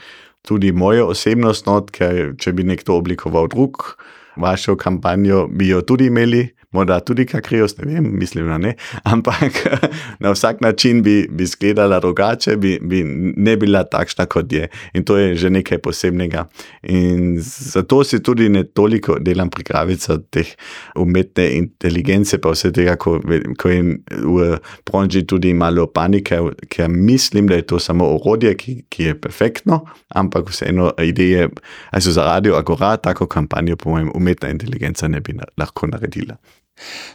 tudi 0.45 0.71
mojo 0.71 1.10
osebnost, 1.13 1.67
not, 1.67 1.91
ker 1.95 2.36
če 2.39 2.54
bi 2.56 2.67
nekdo 2.67 2.99
oblikoval 2.99 3.49
drug, 3.51 3.95
vašo 4.39 4.75
kampanjo, 4.80 5.47
bi 5.51 5.71
jo 5.71 5.82
tudi 5.82 6.10
imeli 6.12 6.47
morda 6.71 6.99
tudi 6.99 7.25
kakrios, 7.25 7.73
ne 7.77 7.93
vem, 7.93 8.10
mislim, 8.19 8.47
da 8.47 8.58
ne, 8.58 8.75
ampak 9.13 9.63
na 10.23 10.32
vsak 10.32 10.62
način 10.62 11.03
bi, 11.03 11.27
bi 11.32 11.43
izgledala 11.43 11.99
drugače, 11.99 12.55
bi, 12.58 12.79
bi 12.82 13.03
ne 13.38 13.58
bila 13.58 13.84
takšna, 13.84 14.25
kot 14.25 14.53
je. 14.53 14.67
In 14.93 15.03
to 15.03 15.17
je 15.17 15.36
že 15.36 15.49
nekaj 15.49 15.77
posebnega. 15.77 16.45
In 16.84 17.39
zato 17.41 18.03
si 18.03 18.23
tudi 18.23 18.49
ne 18.49 18.63
toliko 18.63 19.17
delam 19.19 19.49
pripravica 19.49 20.17
teh 20.29 20.53
umetne 20.95 21.49
inteligence, 21.58 22.38
pa 22.38 22.53
vse 22.53 22.71
tega, 22.75 22.95
ko, 22.95 23.17
ko 23.58 23.69
je 23.69 23.82
v 24.10 24.49
pronži 24.86 25.25
tudi 25.27 25.53
malo 25.53 25.88
panike, 25.88 26.38
ker 26.69 26.89
mislim, 26.89 27.47
da 27.47 27.55
je 27.55 27.67
to 27.67 27.79
samo 27.79 28.05
orodje, 28.15 28.53
ki, 28.58 28.75
ki 28.89 29.03
je 29.03 29.17
perfektno, 29.21 29.82
ampak 30.15 30.49
vseeno 30.49 30.91
ideje, 31.01 31.49
also 31.91 32.12
za 32.12 32.25
radio 32.25 32.55
Agora, 32.60 32.97
tako 32.97 33.25
kampanjo, 33.27 33.75
po 33.75 33.89
mojem, 33.89 34.12
umetna 34.15 34.49
inteligenca 34.49 35.08
ne 35.08 35.21
bi 35.21 35.34
na, 35.34 35.49
lahko 35.58 35.88
naredila. 35.88 36.38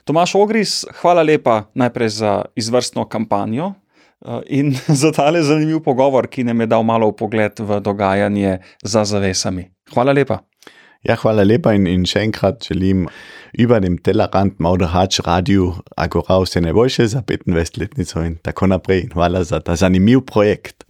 Tomaš 0.05 0.35
Ogris, 0.35 0.85
hvala 1.00 1.22
lepa 1.22 1.64
najprej 1.74 2.09
za 2.09 2.33
izvrstno 2.57 3.09
kampanjo 3.09 3.72
eh, 3.72 4.40
in 4.46 4.74
za 5.03 5.12
tale 5.12 5.42
zanimiv 5.42 5.83
pogovor, 5.85 6.27
ki 6.27 6.44
nam 6.44 6.61
je 6.61 6.66
dal 6.66 6.83
malo 6.83 7.12
pogled 7.12 7.61
v 7.61 7.81
dogajanje 7.81 8.59
za 8.83 9.05
zavesami. 9.05 9.70
Hvala 9.94 10.12
lepa. 10.12 10.38
Ja, 11.05 11.18
hvala 11.20 11.44
lepa 11.44 11.74
in, 11.77 11.85
in 11.87 12.07
še 12.09 12.22
enkrat 12.24 12.64
želim 12.64 13.05
über 13.61 13.83
dem 13.85 13.98
Tellerrand 14.00 14.57
Mauderhač 14.57 15.18
Radio 15.27 15.74
Agora 16.00 16.38
vse 16.40 16.62
najboljše 16.64 17.07
za 17.12 17.20
25-letnico 17.20 18.24
in 18.24 18.38
tako 18.40 18.70
naprej. 18.72 19.11
Hvala 19.12 19.44
za 19.44 19.61
ta 19.61 19.77
zanimiv 19.77 20.24
projekt. 20.24 20.87